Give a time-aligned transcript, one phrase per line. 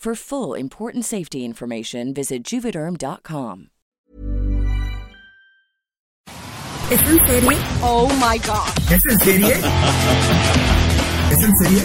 [0.00, 3.66] For full important safety information, visit juvederm.com.
[6.90, 7.58] ¿Es en serie?
[7.82, 8.66] Oh my god.
[8.90, 9.52] ¿Es en serie?
[11.30, 11.82] ¿Es en serie?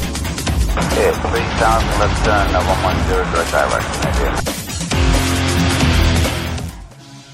[0.77, 4.55] Okay, 3000 left turn, uh, 110 direct direction.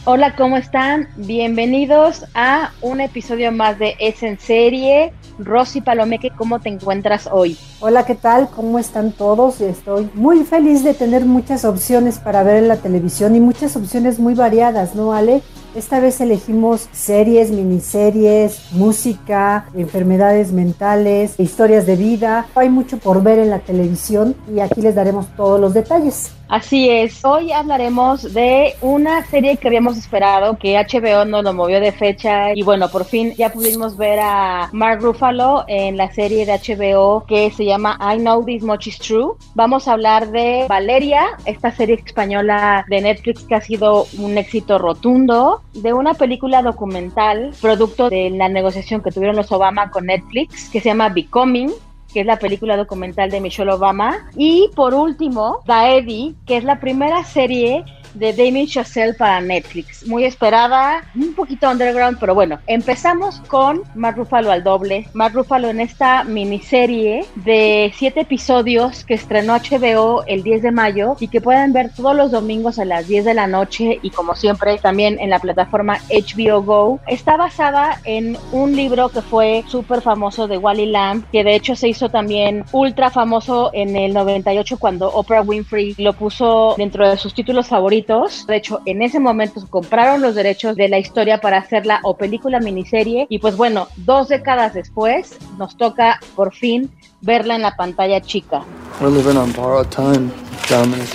[0.05, 1.09] Hola, ¿cómo están?
[1.15, 5.13] Bienvenidos a un episodio más de Es en Serie.
[5.45, 7.57] Rosy Palomeque, ¿cómo te encuentras hoy?
[7.79, 8.49] Hola, ¿qué tal?
[8.49, 9.61] ¿Cómo están todos?
[9.61, 14.19] Estoy muy feliz de tener muchas opciones para ver en la televisión y muchas opciones
[14.19, 15.41] muy variadas, ¿no, Ale?
[15.73, 22.45] Esta vez elegimos series, miniseries, música, enfermedades mentales, historias de vida.
[22.55, 26.33] Hay mucho por ver en la televisión y aquí les daremos todos los detalles.
[26.49, 31.79] Así es, hoy hablaremos de una serie que habíamos esperado, que HBO nos lo movió
[31.79, 35.30] de fecha y bueno, por fin ya pudimos ver a Mark Ruffalo
[35.67, 39.35] en la serie de HBO que se llama I Know This Much Is True.
[39.55, 44.77] Vamos a hablar de Valeria, esta serie española de Netflix que ha sido un éxito
[44.77, 50.69] rotundo, de una película documental, producto de la negociación que tuvieron los Obama con Netflix,
[50.69, 51.71] que se llama Becoming,
[52.13, 54.27] que es la película documental de Michelle Obama.
[54.35, 60.07] Y por último, Daedi, que es la primera serie de Damien Chazelle para Netflix.
[60.07, 65.07] Muy esperada, un poquito underground, pero bueno, empezamos con Mark Ruffalo al doble.
[65.13, 71.15] Mark Ruffalo en esta miniserie de siete episodios que estrenó HBO el 10 de mayo
[71.19, 74.35] y que pueden ver todos los domingos a las 10 de la noche y como
[74.35, 76.99] siempre también en la plataforma HBO Go.
[77.07, 81.75] Está basada en un libro que fue súper famoso de Wally Lamb, que de hecho
[81.75, 87.17] se hizo también ultra famoso en el 98 cuando Oprah Winfrey lo puso dentro de
[87.17, 91.57] sus títulos favoritos de hecho, en ese momento compraron los derechos de la historia para
[91.57, 93.27] hacerla o película miniserie.
[93.29, 96.89] Y pues bueno, dos décadas después nos toca por fin
[97.21, 98.63] verla en la pantalla chica.
[98.99, 100.31] We're living on borrowed time,
[100.69, 101.09] Dominic.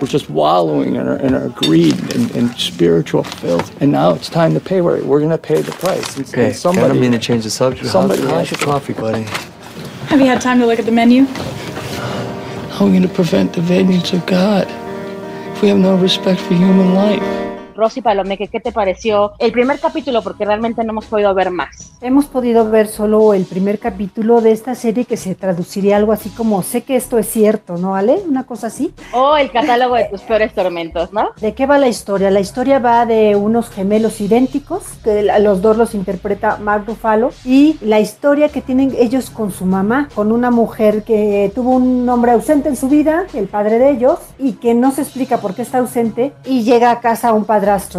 [0.00, 3.70] We're just wallowing in our, in our greed and, and spiritual filth.
[3.80, 4.80] And now it's time to pay.
[4.80, 6.16] We're, we're going to pay the price.
[6.16, 7.88] And, Okay, and somebody, I don't mean to change the subject.
[7.88, 9.22] Somebody How's, your coffee, buddy?
[10.08, 11.24] Have you had time to look at the menu?
[12.74, 14.68] How are we going to prevent the vengeance of God
[15.62, 17.43] we have no respect for human life?
[17.74, 20.22] Rosy Palomeque, ¿qué te pareció el primer capítulo?
[20.22, 21.92] Porque realmente no hemos podido ver más.
[22.00, 26.30] Hemos podido ver solo el primer capítulo de esta serie que se traduciría algo así
[26.30, 28.22] como sé que esto es cierto, ¿no, Ale?
[28.28, 28.94] Una cosa así.
[29.12, 31.30] O el catálogo de tus peores tormentos, ¿no?
[31.40, 32.30] ¿De qué va la historia?
[32.30, 37.76] La historia va de unos gemelos idénticos, que los dos los interpreta Mark Ruffalo, y
[37.80, 42.32] la historia que tienen ellos con su mamá, con una mujer que tuvo un hombre
[42.32, 45.62] ausente en su vida, el padre de ellos, y que no se explica por qué
[45.62, 47.44] está ausente, y llega a casa un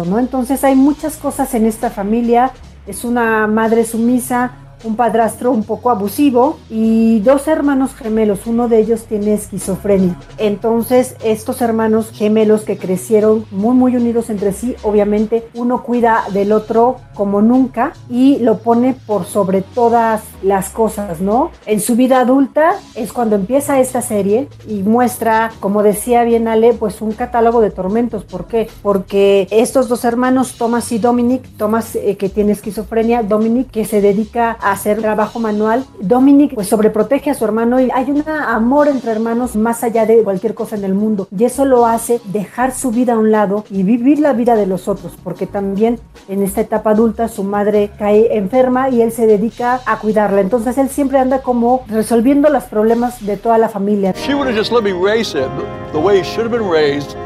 [0.04, 0.18] ¿no?
[0.18, 2.52] Entonces hay muchas cosas en esta familia,
[2.86, 4.52] es una madre sumisa,
[4.86, 10.18] un padrastro un poco abusivo y dos hermanos gemelos, uno de ellos tiene esquizofrenia.
[10.38, 16.52] Entonces estos hermanos gemelos que crecieron muy muy unidos entre sí, obviamente uno cuida del
[16.52, 21.50] otro como nunca y lo pone por sobre todas las cosas, ¿no?
[21.66, 26.74] En su vida adulta es cuando empieza esta serie y muestra, como decía bien Ale,
[26.74, 28.24] pues un catálogo de tormentos.
[28.24, 28.68] ¿Por qué?
[28.82, 34.00] Porque estos dos hermanos, Thomas y Dominic, Thomas eh, que tiene esquizofrenia, Dominic que se
[34.00, 38.88] dedica a hacer trabajo manual, Dominic pues sobreprotege a su hermano y hay un amor
[38.88, 41.28] entre hermanos más allá de cualquier cosa en el mundo.
[41.36, 44.66] Y eso lo hace dejar su vida a un lado y vivir la vida de
[44.66, 49.26] los otros porque también en esta etapa adulta su madre cae enferma y él se
[49.26, 50.40] dedica a cuidarla.
[50.40, 54.12] Entonces él siempre anda como resolviendo los problemas de toda la familia.
[54.12, 55.50] She would have just let me raise him
[55.92, 57.16] the way he should have been raised,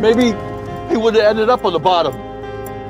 [0.00, 0.34] maybe
[0.90, 2.14] he would have ended up on the bottom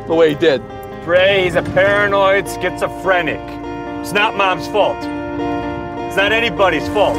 [0.07, 0.61] the way he did.
[1.09, 3.58] He's a paranoid schizophrenic.
[4.09, 4.97] It's not mom's fault.
[6.07, 7.19] It's not anybody's fault.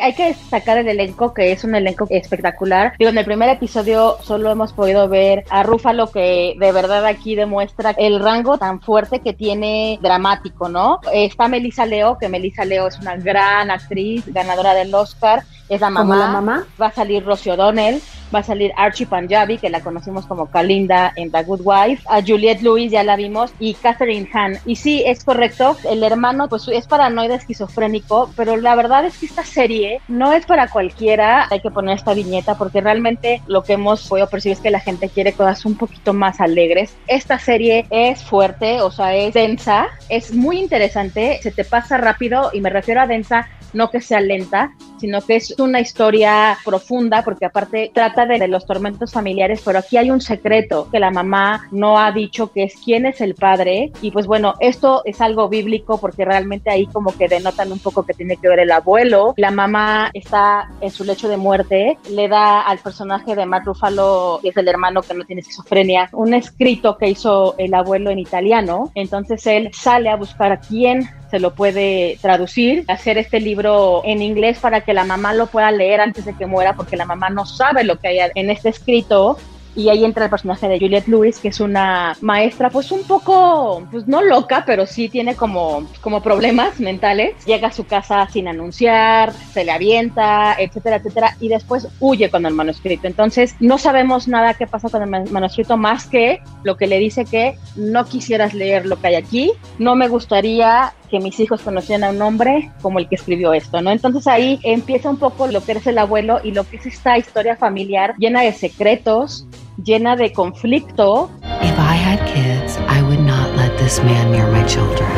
[0.00, 2.94] hay que destacar el elenco, que es un elenco espectacular.
[2.98, 7.34] Digo, en el primer episodio solo hemos podido ver a Rúfalo, que de verdad aquí
[7.34, 11.00] demuestra el rango tan fuerte que tiene dramático, ¿no?
[11.12, 15.90] Está Melissa Leo, que Melissa Leo es una gran actriz, ganadora del Oscar, es la
[15.90, 16.16] mamá.
[16.16, 16.64] la mamá?
[16.80, 18.00] Va a salir Rosie O'Donnell,
[18.34, 22.22] va a salir Archie Panjabi, que la conocimos como Kalinda en The Good Wife, a
[22.22, 24.58] Juliette Lewis ya la vimos, y Catherine Hahn.
[24.66, 29.26] Y sí, es correcto, el hermano pues es paranoide esquizofrénico, pero la verdad es que
[29.26, 33.74] esta serie no es para cualquiera, hay que poner esta viñeta porque realmente lo que
[33.74, 36.96] hemos podido percibir es que la gente quiere cosas un poquito más alegres.
[37.06, 42.50] Esta serie es fuerte, o sea, es densa, es muy interesante, se te pasa rápido
[42.52, 47.22] y me refiero a densa no que sea lenta, sino que es una historia profunda,
[47.22, 51.68] porque aparte trata de, los tormentos familiares, pero aquí hay un secreto que la mamá
[51.70, 53.92] no ha dicho que es quién es el padre.
[54.00, 58.04] Y pues bueno, esto es algo bíblico porque realmente ahí como que denotan un poco
[58.04, 59.34] que tiene que ver el abuelo.
[59.36, 64.40] La mamá está en su lecho de muerte, le da al personaje de Matt Ruffalo,
[64.42, 68.18] que es el hermano que no tiene esquizofrenia, un escrito que hizo el abuelo en
[68.18, 68.90] italiano.
[68.94, 74.22] Entonces él sale a buscar a quién se lo puede traducir, hacer este libro en
[74.22, 77.30] inglés para que la mamá lo pueda leer antes de que muera, porque la mamá
[77.30, 79.36] no sabe lo que hay en este escrito
[79.74, 83.86] y ahí entra el personaje de Juliette Lewis, que es una maestra, pues un poco,
[83.90, 87.34] pues no loca, pero sí tiene como, como problemas mentales.
[87.46, 92.46] Llega a su casa sin anunciar, se le avienta, etcétera, etcétera, y después huye con
[92.46, 93.06] el manuscrito.
[93.06, 97.24] Entonces, no sabemos nada qué pasa con el manuscrito más que lo que le dice
[97.24, 102.04] que no quisieras leer lo que hay aquí, no me gustaría que mis hijos conocieran
[102.04, 103.90] a un hombre como el que escribió esto, ¿no?
[103.90, 107.18] Entonces ahí empieza un poco lo que es el abuelo y lo que es esta
[107.18, 109.46] historia familiar llena de secretos,
[109.82, 111.30] llena de conflicto.
[111.62, 115.08] If I had kids, I would not let this man near my children.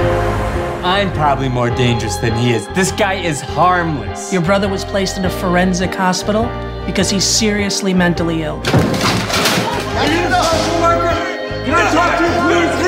[0.84, 2.66] I'm probably more dangerous than he is.
[2.74, 4.32] This guy is harmless.
[4.32, 6.50] Your brother was placed in a forensic hospital
[6.86, 8.56] because he's seriously mentally ill.
[8.56, 11.14] Are you the hustle worker?
[11.64, 12.81] Can I talk to you, please?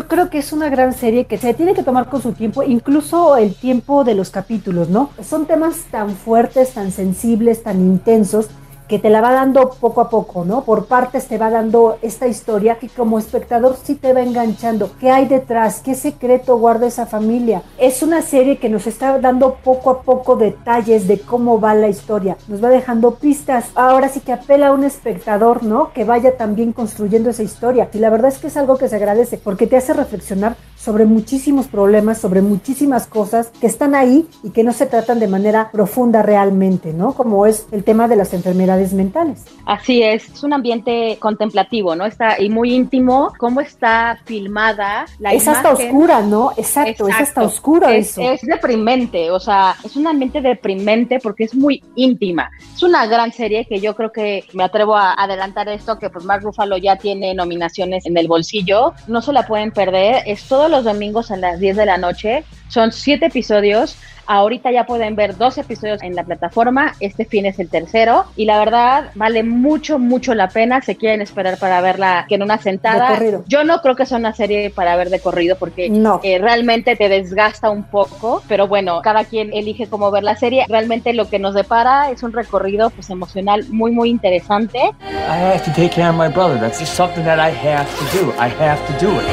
[0.00, 2.62] Yo creo que es una gran serie que se tiene que tomar con su tiempo,
[2.62, 5.10] incluso el tiempo de los capítulos, ¿no?
[5.22, 8.48] Son temas tan fuertes, tan sensibles, tan intensos,
[8.90, 10.64] que te la va dando poco a poco, ¿no?
[10.64, 14.90] Por partes te va dando esta historia que como espectador sí te va enganchando.
[14.98, 15.78] ¿Qué hay detrás?
[15.78, 17.62] ¿Qué secreto guarda esa familia?
[17.78, 21.86] Es una serie que nos está dando poco a poco detalles de cómo va la
[21.86, 22.36] historia.
[22.48, 23.66] Nos va dejando pistas.
[23.76, 25.92] Ahora sí que apela a un espectador, ¿no?
[25.92, 27.88] Que vaya también construyendo esa historia.
[27.94, 31.04] Y la verdad es que es algo que se agradece porque te hace reflexionar sobre
[31.04, 35.70] muchísimos problemas, sobre muchísimas cosas que están ahí y que no se tratan de manera
[35.70, 37.12] profunda realmente, ¿no?
[37.12, 39.44] Como es el tema de las enfermedades mentales.
[39.66, 42.06] Así es, es un ambiente contemplativo, ¿no?
[42.06, 46.52] Está y muy íntimo, cómo está filmada la Es hasta oscura, ¿no?
[46.56, 48.22] Exacto, es hasta oscuro es, eso.
[48.22, 52.50] Es deprimente, o sea, es un ambiente deprimente porque es muy íntima.
[52.74, 56.24] Es una gran serie que yo creo que me atrevo a adelantar esto, que pues
[56.24, 60.69] Mark Ruffalo ya tiene nominaciones en el bolsillo, no se la pueden perder, es todos
[60.70, 63.96] los domingos a las 10 de la noche, son siete episodios,
[64.32, 66.94] Ahorita ya pueden ver dos episodios en la plataforma.
[67.00, 68.26] Este fin es el tercero.
[68.36, 70.80] Y la verdad, vale mucho, mucho la pena.
[70.82, 73.18] Se quieren esperar para verla que en una sentada.
[73.48, 75.86] Yo no creo que sea una serie para ver de corrido porque
[76.22, 78.40] eh, realmente te desgasta un poco.
[78.46, 80.64] Pero bueno, cada quien elige cómo ver la serie.
[80.68, 84.78] Realmente lo que nos depara es un recorrido pues emocional muy, muy interesante.
[84.78, 86.56] I have to take care of my brother.
[86.60, 88.32] That's just something that I have to do.
[88.38, 89.26] I have to do it.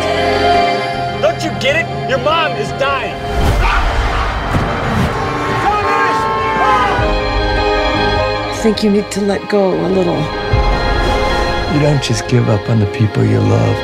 [1.21, 1.86] Don't you get it?
[2.10, 3.13] Your mom is dying.
[8.61, 10.19] Think you need to let go a little.
[11.73, 13.77] You don't just give up on the people you love.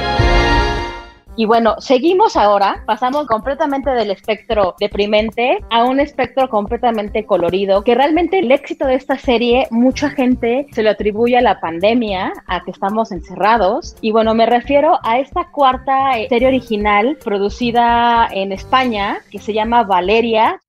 [1.36, 7.96] Y bueno, seguimos ahora, pasamos completamente del espectro deprimente a un espectro completamente colorido, que
[7.96, 12.63] realmente el éxito de esta serie, mucha gente se lo atribuye a la pandemia, a
[12.63, 13.96] que estamos encerrados.
[14.01, 19.53] Y bueno, me refiero a esta cuarta eh, serie original producida en España, que se
[19.53, 20.62] llama Valeria.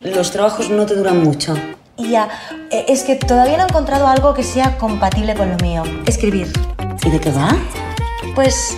[0.00, 1.56] Los trabajos no te duran mucho.
[1.98, 2.28] Y ya,
[2.70, 5.82] eh, es que todavía no he encontrado algo que sea compatible con lo mío.
[6.06, 6.50] Escribir.
[7.04, 7.56] ¿Y de qué va?
[8.34, 8.76] Pues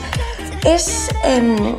[0.64, 1.08] es...
[1.24, 1.76] em,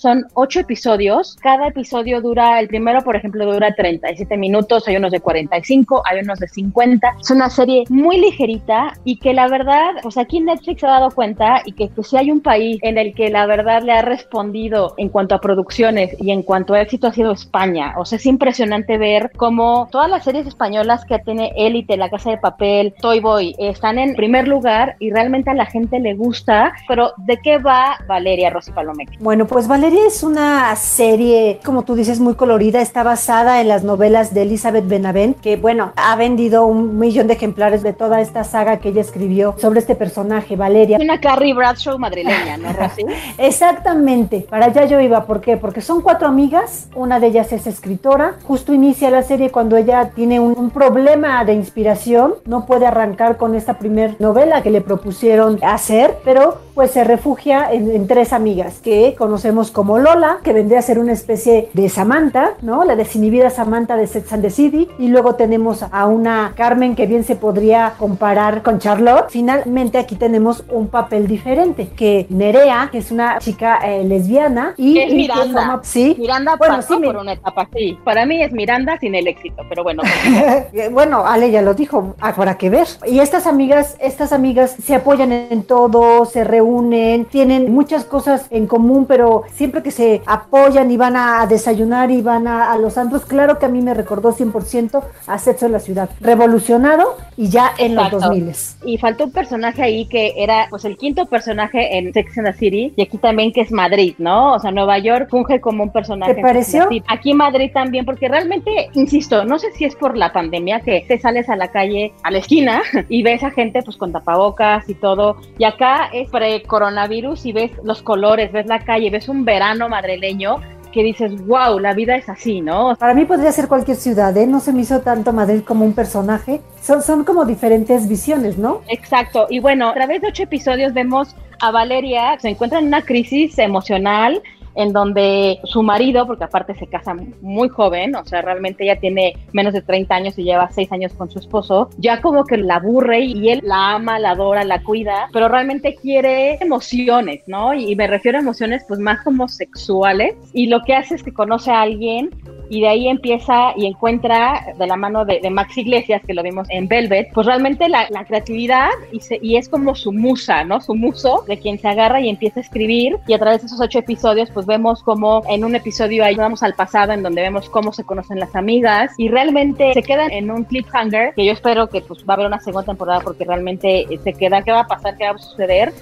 [0.00, 1.36] Son ocho episodios.
[1.42, 6.20] Cada episodio dura, el primero, por ejemplo, dura 37 minutos, hay unos de 45, hay
[6.20, 7.16] unos de 50.
[7.20, 11.10] Es una serie muy ligerita y que la verdad, pues aquí Netflix se ha dado
[11.10, 14.00] cuenta y que, que si hay un país en el que la verdad le ha
[14.00, 17.92] respondido en cuanto a producciones y en cuanto a éxito ha sido España.
[17.98, 22.30] O sea, es impresionante ver cómo todas las series españolas que tiene Élite, La Casa
[22.30, 26.72] de Papel, Toy Boy, están en primer lugar y realmente a la gente le gusta.
[26.88, 29.18] Pero, ¿de qué va Valeria Rosy Palomeque?
[29.20, 32.80] Bueno, pues Valeria Valeria es una serie, como tú dices, muy colorida.
[32.80, 37.32] Está basada en las novelas de Elizabeth Benavent, que bueno, ha vendido un millón de
[37.32, 40.96] ejemplares de toda esta saga que ella escribió sobre este personaje, Valeria.
[41.00, 43.04] Una Carrie Bradshaw madrileña, ¿no, Rosy?
[43.38, 44.46] Exactamente.
[44.48, 45.26] Para allá yo iba.
[45.26, 45.56] ¿Por qué?
[45.56, 46.86] Porque son cuatro amigas.
[46.94, 48.36] Una de ellas es escritora.
[48.44, 52.34] Justo inicia la serie cuando ella tiene un, un problema de inspiración.
[52.46, 57.70] No puede arrancar con esta primer novela que le propusieron hacer, pero pues se refugia
[57.72, 61.88] en, en, tres amigas que conocemos como Lola, que vendría a ser una especie de
[61.88, 62.84] Samantha, ¿no?
[62.84, 64.88] La desinhibida Samantha de Sex and the City.
[64.98, 69.26] Y luego tenemos a una Carmen que bien se podría comparar con Charlotte.
[69.30, 74.98] Finalmente aquí tenemos un papel diferente, que Nerea, que es una chica eh, lesbiana y...
[74.98, 75.60] Es Miranda.
[75.60, 76.16] Forma, sí.
[76.18, 77.98] Miranda bueno, pasó sí, por una etapa así.
[78.04, 80.02] Para mí es Miranda sin el éxito, pero bueno.
[80.92, 82.86] bueno, Ale ya lo dijo, habrá que ver.
[83.06, 88.66] Y estas amigas, estas amigas se apoyan en todo, se reúnen, tienen muchas cosas en
[88.66, 92.98] común, pero siempre que se apoyan y van a desayunar y van a, a los
[92.98, 96.10] antros, claro que a mí me recordó 100% a Sexo en la Ciudad.
[96.20, 98.16] Revolucionado y ya en Exacto.
[98.16, 98.54] los 2000.
[98.84, 102.52] Y faltó un personaje ahí que era pues el quinto personaje en Sex and the
[102.54, 104.54] City y aquí también que es Madrid, ¿no?
[104.54, 106.34] O sea, Nueva York funge como un personaje.
[106.34, 106.84] ¿Te pareció?
[106.84, 107.02] Así.
[107.08, 111.18] Aquí Madrid también, porque realmente, insisto, no sé si es por la pandemia que te
[111.18, 114.94] sales a la calle, a la esquina y ves a gente pues con tapabocas y
[114.94, 115.36] todo.
[115.58, 120.56] Y acá es pre-coronavirus y ves los colores, ves la calle, ves un verano madrileño
[120.90, 122.96] que dices, wow, la vida es así, ¿no?
[122.98, 124.46] Para mí podría ser cualquier ciudad, ¿eh?
[124.46, 126.60] No se me hizo tanto Madrid como un personaje.
[126.82, 128.80] Son, son como diferentes visiones, ¿no?
[128.88, 129.46] Exacto.
[129.50, 133.56] Y bueno, a través de ocho episodios vemos a Valeria, se encuentra en una crisis
[133.58, 134.42] emocional
[134.74, 139.34] en donde su marido, porque aparte se casa muy joven, o sea, realmente ella tiene
[139.52, 142.76] menos de 30 años y lleva 6 años con su esposo, ya como que la
[142.76, 147.74] aburre y él la ama, la adora, la cuida, pero realmente quiere emociones, ¿no?
[147.74, 151.32] Y me refiero a emociones pues más como sexuales y lo que hace es que
[151.32, 152.30] conoce a alguien
[152.70, 156.42] y de ahí empieza y encuentra de la mano de, de Max Iglesias, que lo
[156.42, 160.62] vimos en Velvet, pues realmente la, la creatividad y, se, y, es como su musa,
[160.62, 160.80] ¿no?
[160.80, 163.80] Su muso de quien se agarra y empieza a escribir y a través de esos
[163.80, 167.68] ocho episodios pues vemos como en un episodio ahí vamos al pasado en donde vemos
[167.68, 171.88] cómo se conocen las amigas y realmente se quedan en un cliffhanger que yo espero
[171.88, 174.86] que pues va a haber una segunda temporada porque realmente se queda, ¿qué va a
[174.86, 175.16] pasar?
[175.16, 175.92] ¿Qué va a suceder?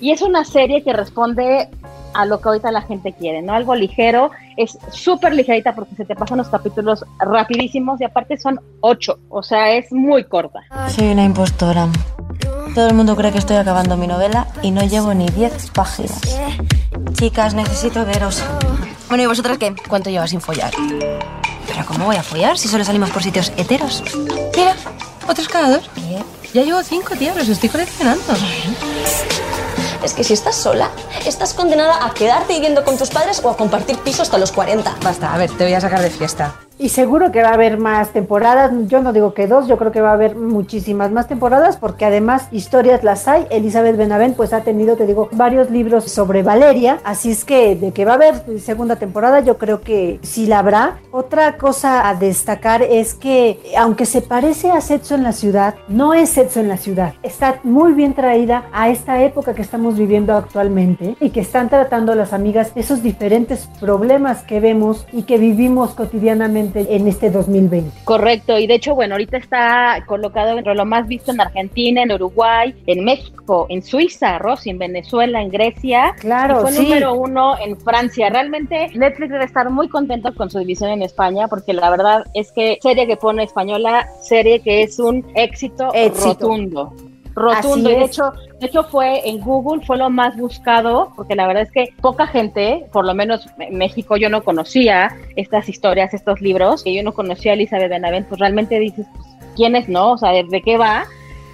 [0.00, 1.68] Y es una serie que responde
[2.14, 3.52] a lo que ahorita la gente quiere, ¿no?
[3.52, 8.60] Algo ligero, es súper ligerita porque se te pasan los capítulos rapidísimos y aparte son
[8.80, 10.60] ocho, o sea, es muy corta.
[10.88, 11.88] Soy una impostora.
[12.74, 16.20] Todo el mundo cree que estoy acabando mi novela y no llevo ni 10 páginas.
[17.14, 18.42] Chicas, necesito veros.
[19.08, 19.74] Bueno, ¿y vosotras qué?
[19.88, 20.72] ¿Cuánto llevas sin follar?
[21.66, 24.02] ¿Pero cómo voy a follar si solo salimos por sitios heteros?
[24.56, 24.74] Mira,
[25.26, 25.90] otros cada dos.
[25.94, 26.22] ¿Qué?
[26.52, 28.22] Ya llevo cinco, tía, los estoy coleccionando.
[30.02, 30.90] Es que si estás sola,
[31.24, 34.96] estás condenada a quedarte viviendo con tus padres o a compartir piso hasta los 40.
[35.02, 36.65] Basta, a ver, te voy a sacar de fiesta.
[36.78, 38.70] Y seguro que va a haber más temporadas.
[38.86, 42.04] Yo no digo que dos, yo creo que va a haber muchísimas más temporadas porque
[42.04, 43.46] además historias las hay.
[43.48, 46.98] Elizabeth Benavent pues ha tenido, te digo, varios libros sobre Valeria.
[47.02, 50.58] Así es que de que va a haber segunda temporada yo creo que sí la
[50.58, 50.98] habrá.
[51.12, 56.12] Otra cosa a destacar es que aunque se parece a Sexo en la ciudad, no
[56.12, 57.14] es Sexo en la ciudad.
[57.22, 62.14] Está muy bien traída a esta época que estamos viviendo actualmente y que están tratando
[62.14, 68.04] las amigas esos diferentes problemas que vemos y que vivimos cotidianamente en este 2020.
[68.04, 72.12] Correcto, y de hecho, bueno, ahorita está colocado entre lo más visto en Argentina, en
[72.12, 76.14] Uruguay, en México, en Suiza, Rosy, en Venezuela, en Grecia.
[76.18, 76.82] Claro, y fue sí.
[76.82, 78.30] número uno en Francia.
[78.30, 82.52] Realmente Netflix debe estar muy contento con su división en España, porque la verdad es
[82.52, 86.26] que serie que pone española, serie que es un éxito, Éxito.
[86.26, 86.92] rotundo
[87.36, 87.90] rotundo.
[87.90, 91.70] De hecho, de hecho fue en Google, fue lo más buscado, porque la verdad es
[91.70, 96.82] que poca gente, por lo menos en México, yo no conocía estas historias, estos libros,
[96.82, 100.12] que yo no conocía a Elizabeth Benavent, pues realmente dices, pues, ¿quién es, no?
[100.12, 101.04] O sea, ¿de qué va?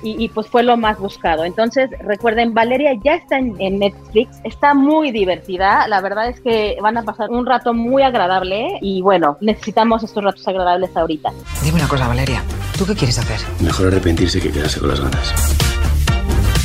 [0.04, 1.44] Y, y, pues fue lo más buscado.
[1.44, 6.76] Entonces, recuerden, Valeria ya está en, en, Netflix, está muy divertida, la verdad es que
[6.82, 11.30] van a pasar un rato muy agradable y bueno, necesitamos estos ratos agradables ahorita.
[11.62, 12.42] Dime una cosa, Valeria,
[12.76, 13.38] ¿tú qué quieres hacer?
[13.60, 15.61] Mejor arrepentirse que quedarse con las ganas.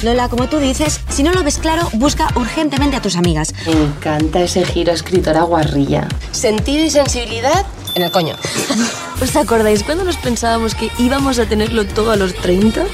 [0.03, 3.53] Lola, como tú dices, si no lo ves claro, busca urgentemente a tus amigas.
[3.65, 6.07] Me encanta ese giro escritora guarrilla.
[6.31, 8.35] Sentido y sensibilidad en el coño.
[9.21, 12.85] ¿Os acordáis cuando nos pensábamos que íbamos a tenerlo todo a los 30?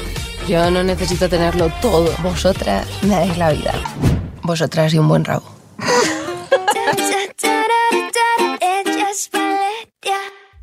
[0.48, 2.10] Yo no necesito tenerlo todo.
[2.22, 3.74] Vosotras me dais la vida.
[4.42, 5.44] Vosotras y un buen rabo.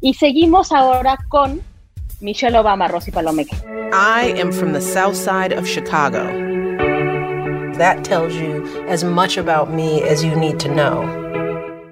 [0.04, 1.62] Y seguimos ahora con
[2.22, 3.92] Michelle Obama, Rosy Palomeque.
[3.94, 6.24] I am from the south side of Chicago.
[7.78, 11.21] That tells you as much about me as you need to know.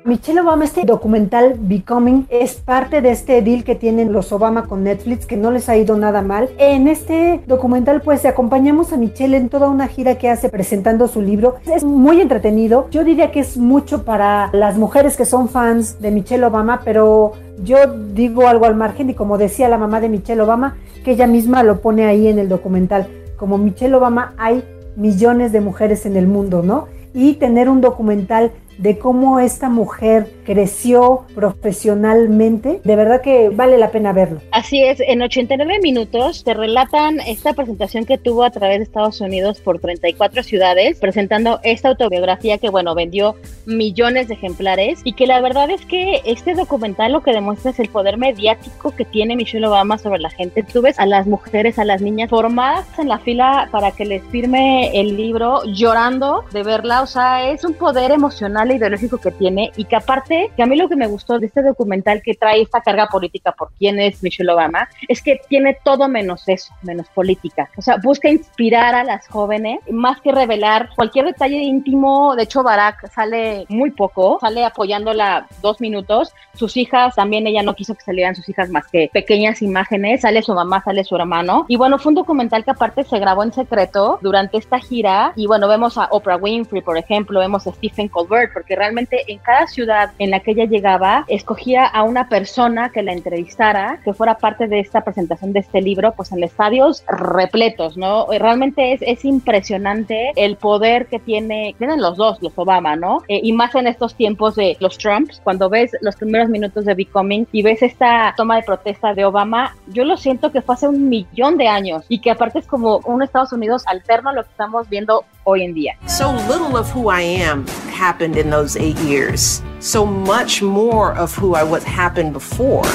[0.09, 4.83] Michelle Obama, este documental Becoming es parte de este deal que tienen los Obama con
[4.83, 6.49] Netflix, que no les ha ido nada mal.
[6.57, 11.21] En este documental, pues acompañamos a Michelle en toda una gira que hace presentando su
[11.21, 11.57] libro.
[11.71, 12.87] Es muy entretenido.
[12.89, 17.33] Yo diría que es mucho para las mujeres que son fans de Michelle Obama, pero
[17.63, 17.77] yo
[18.15, 20.75] digo algo al margen y como decía la mamá de Michelle Obama,
[21.05, 23.07] que ella misma lo pone ahí en el documental.
[23.37, 24.63] Como Michelle Obama hay
[24.95, 26.87] millones de mujeres en el mundo, ¿no?
[27.13, 33.91] Y tener un documental de cómo esta mujer creció profesionalmente, de verdad que vale la
[33.91, 34.41] pena verlo.
[34.51, 39.19] Así es, en 89 minutos te relatan esta presentación que tuvo a través de Estados
[39.19, 45.27] Unidos por 34 ciudades, presentando esta autobiografía que, bueno, vendió millones de ejemplares y que
[45.27, 49.35] la verdad es que este documental lo que demuestra es el poder mediático que tiene
[49.35, 50.63] Michelle Obama sobre la gente.
[50.63, 54.23] Tú ves a las mujeres, a las niñas formadas en la fila para que les
[54.25, 59.71] firme el libro, llorando de verla, o sea, es un poder emocional ideológico que tiene
[59.75, 62.61] y que aparte, que a mí lo que me gustó de este documental que trae
[62.61, 67.07] esta carga política por quién es Michelle Obama, es que tiene todo menos eso, menos
[67.09, 67.69] política.
[67.77, 72.35] O sea, busca inspirar a las jóvenes, más que revelar cualquier detalle íntimo.
[72.35, 76.33] De hecho, Barack sale muy poco, sale apoyándola dos minutos.
[76.53, 80.21] Sus hijas, también ella no quiso que salieran sus hijas más que pequeñas imágenes.
[80.21, 81.65] Sale su mamá, sale su hermano.
[81.67, 85.33] Y bueno, fue un documental que aparte se grabó en secreto durante esta gira.
[85.35, 89.39] Y bueno, vemos a Oprah Winfrey, por ejemplo, vemos a Stephen Colbert, porque realmente en
[89.39, 94.13] cada ciudad en la que ella llegaba, escogía a una persona que la entrevistara, que
[94.13, 98.27] fuera parte de esta presentación de este libro, pues en estadios repletos, ¿no?
[98.27, 103.23] Realmente es, es impresionante el poder que tiene, tienen los dos, los Obama, ¿no?
[103.27, 106.93] Eh, y más en estos tiempos de los Trumps, cuando ves los primeros minutos de
[106.93, 110.87] Becoming y ves esta toma de protesta de Obama, yo lo siento que fue hace
[110.87, 114.43] un millón de años y que aparte es como un Estados Unidos alterno a lo
[114.43, 115.95] que estamos viendo hoy en día.
[116.07, 117.65] So little of who I am
[117.99, 119.61] happened in those eight years.
[119.79, 122.85] So much more of who I was happened before.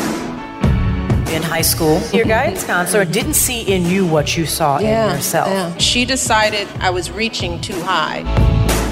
[1.28, 5.78] In high school, your guidance counselor didn't see in you what you saw in yourself.
[5.78, 8.22] She decided I was reaching too high.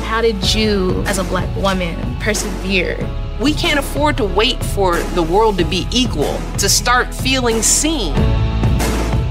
[0.05, 2.99] How did you, as a black woman, persevere?
[3.41, 8.15] We can't afford to wait for the world to be equal to start feeling seen.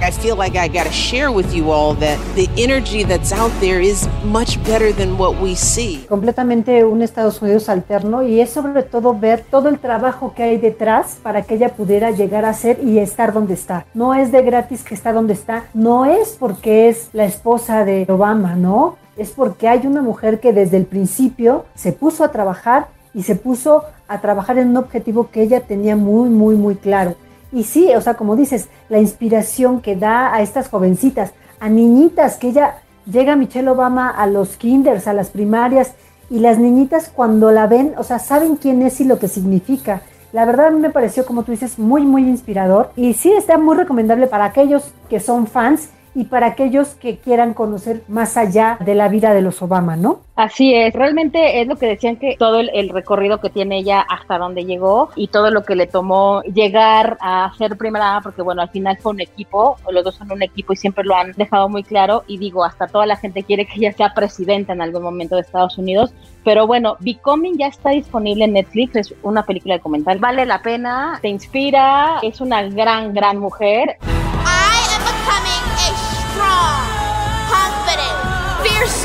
[0.04, 3.52] I feel like I got to share with you all that the energy that's out
[3.60, 6.04] there is much better than what we see.
[6.10, 10.58] Completamente un Estados Unidos alterno y es sobre todo ver todo el trabajo que hay
[10.58, 13.86] detrás para que ella pudiera llegar a ser y estar donde está.
[13.94, 18.08] No es de gratis que está donde está, no es porque es la esposa de
[18.10, 18.98] Obama, ¿no?
[19.18, 23.36] Es porque hay una mujer que desde el principio se puso a trabajar y se
[23.36, 27.16] puso a trabajar en un objetivo que ella tenía muy, muy, muy claro.
[27.52, 32.38] Y sí, o sea, como dices, la inspiración que da a estas jovencitas, a niñitas,
[32.38, 35.94] que ella llega Michelle Obama a los kinders, a las primarias,
[36.30, 40.02] y las niñitas cuando la ven, o sea, saben quién es y lo que significa.
[40.32, 42.92] La verdad a mí me pareció, como tú dices, muy, muy inspirador.
[42.96, 47.54] Y sí está muy recomendable para aquellos que son fans y para aquellos que quieran
[47.54, 50.22] conocer más allá de la vida de los Obama, ¿no?
[50.36, 54.38] Así es, realmente es lo que decían que todo el, recorrido que tiene ella hasta
[54.38, 58.70] donde llegó y todo lo que le tomó llegar a ser primera, porque bueno, al
[58.70, 61.84] final fue un equipo, los dos son un equipo y siempre lo han dejado muy
[61.84, 65.36] claro y digo, hasta toda la gente quiere que ella sea presidenta en algún momento
[65.36, 69.82] de Estados Unidos, pero bueno, Becoming ya está disponible en Netflix, es una película de
[69.82, 73.98] comentar, vale la pena, te inspira, es una gran, gran mujer.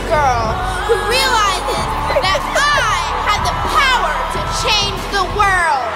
[0.06, 0.54] Girl
[0.86, 1.84] who realizes
[2.22, 5.86] that I have the power to change the world.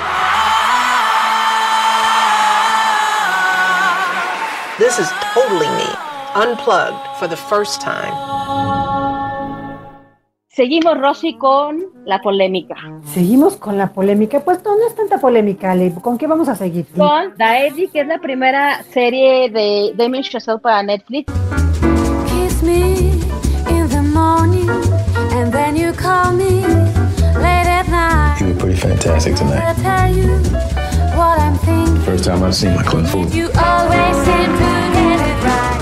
[4.79, 5.89] This is totally me,
[6.35, 8.15] unplugged for the first time.
[10.49, 12.75] Seguimos, Rosy, con la polémica.
[13.15, 14.41] Seguimos con la polémica.
[14.41, 15.95] Pues no, no es tanta polémica, Ale.
[16.03, 16.87] ¿Con qué vamos a seguir?
[16.97, 21.33] Con Daisy, que es la primera serie de Damien Chazelle para Netflix.
[22.27, 23.10] Kiss me
[24.21, 24.69] morning
[25.37, 26.53] and then you call me
[27.45, 28.37] late at night.
[28.41, 29.65] You look pretty fantastic tonight.
[29.71, 30.29] I tell you
[31.19, 32.03] what I'm thinking.
[32.11, 33.33] First time I've seen my Clint Food.
[33.41, 35.81] You always seem to get it right.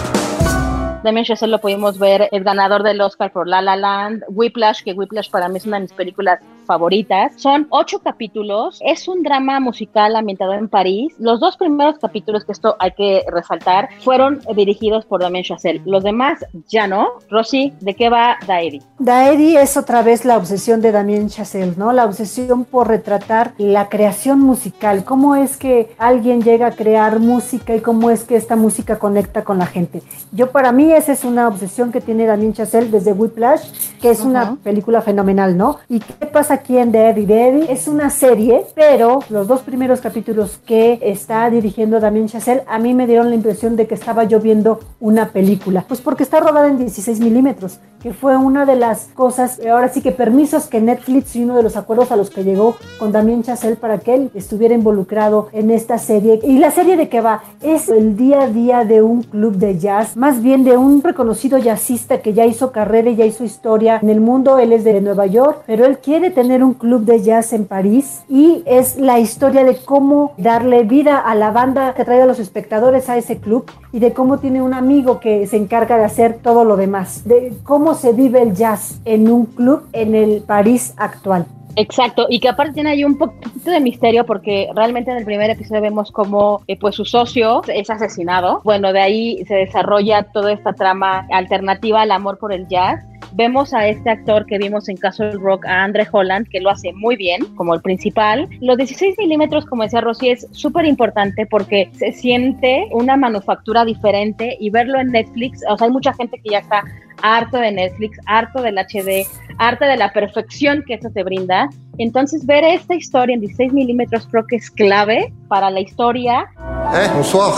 [1.05, 4.92] Damien Chazelle lo pudimos ver, es ganador del Oscar por La La Land, Whiplash, que
[4.92, 7.33] Whiplash para mí es una de mis películas favoritas.
[7.37, 11.15] Son ocho capítulos, es un drama musical ambientado en París.
[11.19, 15.81] Los dos primeros capítulos, que esto hay que resaltar, fueron dirigidos por Damien Chazelle.
[15.87, 17.09] Los demás ya no.
[17.31, 18.83] Rosy, ¿de qué va Daery?
[18.99, 21.93] Daery es otra vez la obsesión de Damien Chazelle, ¿no?
[21.93, 27.75] La obsesión por retratar la creación musical, cómo es que alguien llega a crear música
[27.75, 30.03] y cómo es que esta música conecta con la gente.
[30.33, 34.21] Yo para mí esa es una obsesión que tiene Damien Chazelle desde Whiplash que es
[34.21, 35.79] una película fenomenal, ¿no?
[35.89, 37.27] ¿Y qué pasa aquí en Eddie?
[37.27, 42.62] The Eddie es una serie, pero los dos primeros capítulos que está dirigiendo Damien Chazelle
[42.66, 45.85] a mí me dieron la impresión de que estaba yo viendo una película.
[45.87, 49.88] Pues porque está rodada en 16 milímetros, que fue una de las cosas, eh, ahora
[49.88, 53.12] sí que permisos que Netflix y uno de los acuerdos a los que llegó con
[53.12, 56.40] Damien Chazelle para que él estuviera involucrado en esta serie.
[56.42, 57.42] ¿Y la serie de qué va?
[57.62, 61.59] Es el día a día de un club de jazz, más bien de un reconocido
[61.59, 64.59] jazzista que ya hizo carrera y ya hizo historia en el mundo.
[64.59, 68.23] Él es de Nueva York, pero él quiere tener un club de jazz en París
[68.29, 72.39] y es la historia de cómo darle vida a la banda que trae a los
[72.39, 76.39] espectadores a ese club y de cómo tiene un amigo que se encarga de hacer
[76.43, 80.95] todo lo demás, de cómo se vive el jazz en un club en el París
[80.97, 81.47] actual.
[81.81, 85.49] Exacto, y que aparte tiene ahí un poquito de misterio porque realmente en el primer
[85.51, 88.61] episodio vemos como eh, pues su socio es asesinado.
[88.65, 93.01] Bueno, de ahí se desarrolla toda esta trama alternativa al amor por el jazz.
[93.33, 96.93] Vemos a este actor que vimos en Castle Rock, a Andre Holland, que lo hace
[96.93, 98.49] muy bien como el principal.
[98.61, 104.57] Los 16 milímetros, como decía Rosy, es súper importante porque se siente una manufactura diferente
[104.61, 106.83] y verlo en Netflix, o sea, hay mucha gente que ya está
[107.23, 109.27] harto de Netflix, harto del HD,
[109.59, 111.69] harto de la perfección que eso te brinda.
[111.99, 116.47] Entonces, ver esta historia en 16 milímetros creo que es clave para la historia.
[116.95, 117.53] Eh, bonsoir.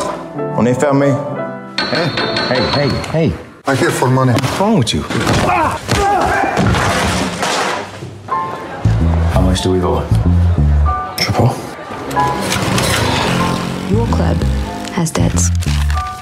[0.57, 1.09] On est fermé.
[1.09, 2.11] Eh,
[2.49, 3.50] hey, hey, hey.
[3.71, 4.33] I'm here for money.
[4.33, 5.03] What's wrong with you?
[9.33, 10.01] How much do we owe?
[11.17, 11.55] Triple.
[13.89, 14.37] Your club
[14.91, 15.51] has debts.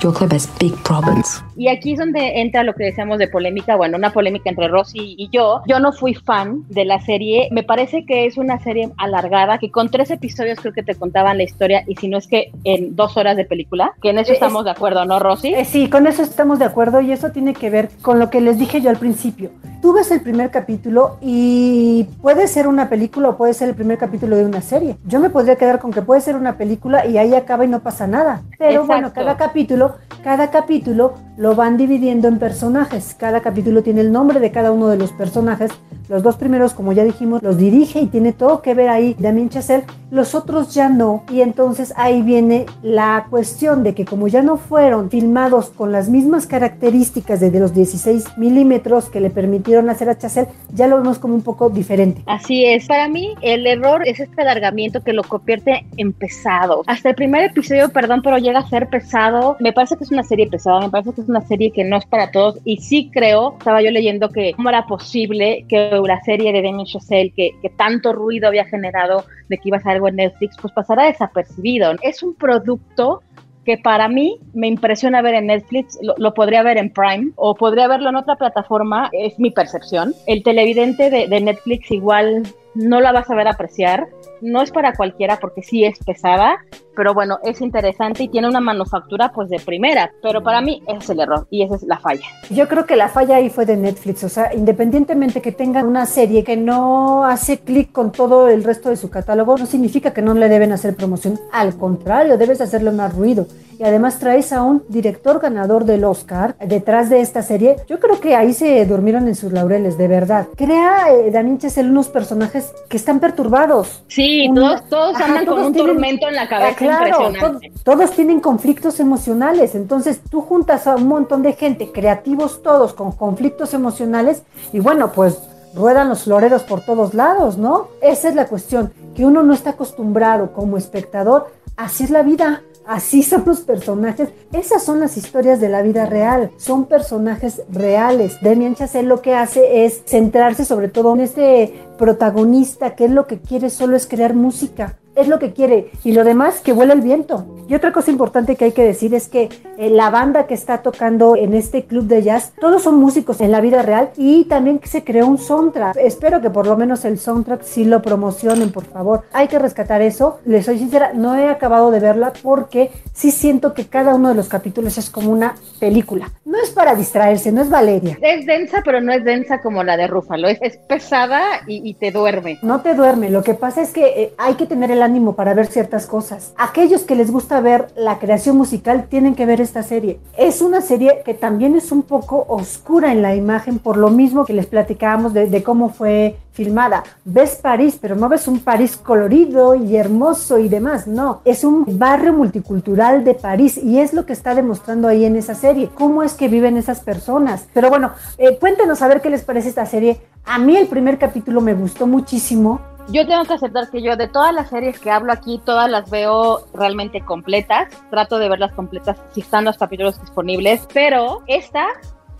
[0.02, 1.40] Your club has big problems.
[1.58, 5.16] Y aquí es donde entra lo que decíamos de polémica, bueno, una polémica entre Rosy
[5.18, 5.60] y yo.
[5.66, 9.70] Yo no fui fan de la serie, me parece que es una serie alargada, que
[9.70, 12.94] con tres episodios creo que te contaban la historia, y si no es que en
[12.94, 15.52] dos horas de película, que en eso Eh, estamos es- de acuerdo, ¿no, Rosy?
[15.52, 18.40] Eh, sí, con eso estamos de acuerdo y eso tiene que ver con lo que
[18.40, 19.50] les dije yo al principio.
[19.82, 23.98] Tú ves el primer capítulo y puede ser una película o puede ser el primer
[23.98, 24.96] capítulo de una serie.
[25.06, 27.80] Yo me podría quedar con que puede ser una película y ahí acaba y no
[27.80, 28.42] pasa nada.
[28.58, 29.94] Pero bueno, cada capítulo,
[30.24, 33.14] cada capítulo lo van dividiendo en personajes.
[33.18, 35.70] Cada capítulo tiene el nombre de cada uno de los personajes.
[36.08, 39.50] Los dos primeros, como ya dijimos, los dirige y tiene todo que ver ahí Damien
[39.50, 39.84] Chazelle.
[40.10, 41.24] Los otros ya no.
[41.30, 46.08] Y entonces ahí viene la cuestión de que como ya no fueron filmados con las
[46.08, 50.96] mismas características de, de los 16 milímetros que le permitieron hacer a Chazelle, ya lo
[50.96, 52.22] vemos como un poco diferente.
[52.26, 52.86] Así es.
[52.86, 56.84] Para mí, el error es este alargamiento que lo convierte en pesado.
[56.86, 59.56] Hasta el primer episodio, perdón, pero llega a ser pesado.
[59.60, 61.96] Me parece que es una serie pesada, me parece que es una serie que no
[61.96, 62.58] es para todos.
[62.64, 66.86] Y sí creo, estaba yo leyendo que cómo era posible que la serie de Damien
[66.86, 70.56] Chazelle, que, que tanto ruido había generado de que iba a ser algo en Netflix,
[70.60, 71.92] pues pasara desapercibido.
[72.02, 73.22] Es un producto
[73.64, 77.54] que para mí me impresiona ver en Netflix, lo, lo podría ver en Prime o
[77.54, 80.14] podría verlo en otra plataforma, es mi percepción.
[80.26, 84.06] El televidente de, de Netflix igual no la va a saber apreciar,
[84.40, 86.64] no es para cualquiera porque sí es pesada,
[86.98, 90.98] pero bueno, es interesante y tiene una manufactura pues de primera, pero para mí ese
[90.98, 92.26] es el error y esa es la falla.
[92.50, 96.06] Yo creo que la falla ahí fue de Netflix, o sea, independientemente que tengan una
[96.06, 100.22] serie que no hace clic con todo el resto de su catálogo, no significa que
[100.22, 103.46] no le deben hacer promoción, al contrario, debes hacerle más ruido.
[103.78, 107.76] Y además traes a un director ganador del Oscar detrás de esta serie.
[107.86, 110.48] Yo creo que ahí se durmieron en sus laureles, de verdad.
[110.56, 114.02] Crea eh, Chazelle unos personajes que están perturbados.
[114.08, 119.00] Sí, todos, todos andan con un tormento en la cabeza claro, to- todos tienen conflictos
[119.00, 124.80] emocionales, entonces tú juntas a un montón de gente, creativos todos, con conflictos emocionales, y
[124.80, 125.38] bueno, pues
[125.74, 127.88] ruedan los floreros por todos lados, ¿no?
[128.00, 132.62] Esa es la cuestión, que uno no está acostumbrado como espectador, así es la vida.
[132.86, 134.30] Así son los personajes.
[134.50, 136.50] Esas son las historias de la vida real.
[136.56, 138.38] Son personajes reales.
[138.40, 143.26] Demian Chazelle lo que hace es centrarse sobre todo en este protagonista que es lo
[143.26, 146.94] que quiere solo es crear música es lo que quiere y lo demás que vuela
[146.94, 147.46] el viento.
[147.68, 150.78] Y otra cosa importante que hay que decir es que eh, la banda que está
[150.78, 154.80] tocando en este club de jazz, todos son músicos en la vida real y también
[154.84, 155.96] se creó un soundtrack.
[155.96, 159.24] Espero que por lo menos el soundtrack sí lo promocionen, por favor.
[159.32, 160.38] Hay que rescatar eso.
[160.46, 164.34] Les soy sincera, no he acabado de verla porque sí siento que cada uno de
[164.34, 166.30] los capítulos es como una película.
[166.44, 168.16] No es para distraerse, no es Valeria.
[168.22, 170.48] Es densa, pero no es densa como la de Rúfalo.
[170.48, 172.58] Es, es pesada y, y te duerme.
[172.62, 173.30] No te duerme.
[173.30, 176.52] Lo que pasa es que eh, hay que tener el ánimo para ver ciertas cosas.
[176.56, 180.20] Aquellos que les gusta ver la creación musical tienen que ver esta serie.
[180.36, 184.44] Es una serie que también es un poco oscura en la imagen por lo mismo
[184.44, 187.04] que les platicábamos de, cómo fue filmada.
[187.24, 191.40] Ves París, pero no ves un París colorido y hermoso y demás, no.
[191.44, 195.54] Es un barrio multicultural de París y es lo que está demostrando ahí en esa
[195.54, 195.90] serie.
[195.94, 197.66] ¿Cómo es que viven esas personas?
[197.72, 200.20] Pero bueno, eh, cuéntenos a ver qué les parece esta serie.
[200.44, 202.80] A mí el primer capítulo me gustó muchísimo.
[203.10, 206.10] Yo tengo que aceptar que yo de todas las series que hablo aquí, todas las
[206.10, 207.88] veo realmente completas.
[208.10, 211.86] Trato de verlas completas si están los capítulos disponibles, pero esta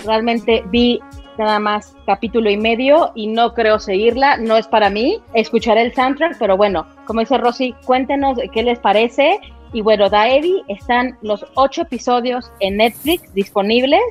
[0.04, 1.00] realmente vi
[1.38, 5.22] nada más capítulo y medio y no creo seguirla, no es para mí.
[5.32, 9.40] Escucharé el soundtrack, pero bueno, como dice Rosy, cuéntenos qué les parece.
[9.72, 14.02] Y bueno, Daevi están los ocho episodios en Netflix disponibles.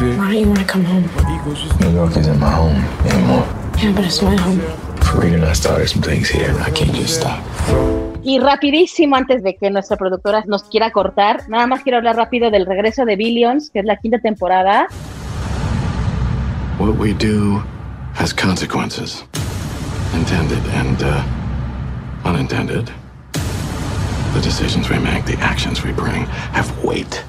[0.00, 1.04] Why you want to come home?
[1.80, 3.44] New York isn't my home anymore.
[3.82, 4.60] Yeah, but it's my home.
[8.22, 12.50] Y rapidísimo, antes de que nuestra productora nos quiera cortar, nada más quiero hablar rápido
[12.50, 14.86] del regreso de Billions, que es la quinta temporada.
[16.78, 17.62] What we do
[18.14, 19.24] has consequences.
[20.14, 21.22] Intended and uh,
[22.24, 22.90] unintended.
[24.34, 27.24] The decisions we make, the actions we bring, have weight.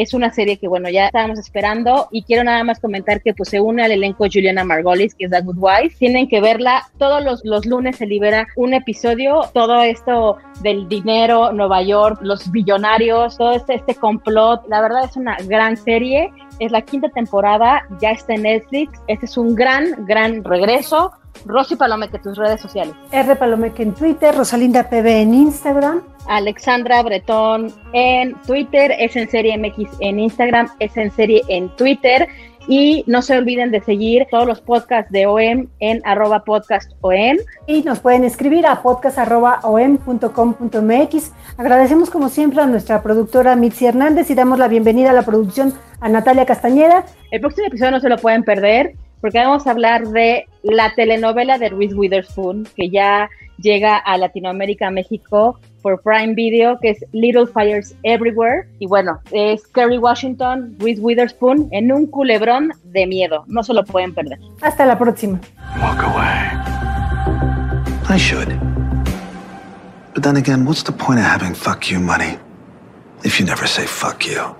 [0.00, 3.50] Es una serie que, bueno, ya estábamos esperando y quiero nada más comentar que pues
[3.50, 5.96] se une al elenco Juliana Margolis, que es The Good Wife.
[5.98, 6.88] Tienen que verla.
[6.96, 9.42] Todos los, los lunes se libera un episodio.
[9.52, 14.66] Todo esto del dinero, Nueva York, los billonarios, todo este, este complot.
[14.68, 16.32] La verdad es una gran serie.
[16.60, 18.98] Es la quinta temporada, ya está en Netflix.
[19.06, 21.12] Este es un gran, gran regreso.
[21.44, 22.94] Rosy Palomeque, tus redes sociales.
[23.12, 26.02] R Palomeque en Twitter, Rosalinda PB en Instagram.
[26.28, 32.28] Alexandra Bretón en Twitter, es en serie MX en Instagram, es en serie en Twitter.
[32.68, 37.38] Y no se olviden de seguir todos los podcasts de OEM en arroba podcast OEM.
[37.66, 41.32] Y nos pueden escribir a podcast.om.com.mx.
[41.56, 45.72] Agradecemos como siempre a nuestra productora Mitzi Hernández y damos la bienvenida a la producción
[46.00, 47.06] a Natalia Castañeda.
[47.30, 51.58] El próximo episodio no se lo pueden perder porque vamos a hablar de la telenovela
[51.58, 57.46] de Reese Witherspoon, que ya llega a Latinoamérica, México, por Prime Video, que es Little
[57.46, 58.66] Fires Everywhere.
[58.78, 63.44] Y bueno, es Kerry Washington, Reese Witherspoon, en un culebrón de miedo.
[63.46, 64.38] No se lo pueden perder.
[64.60, 65.40] Hasta la próxima.
[65.80, 66.70] Walk away.
[68.08, 68.48] I should.
[70.14, 72.38] But then again, what's the point of having fuck you money
[73.24, 74.59] if you never say fuck you?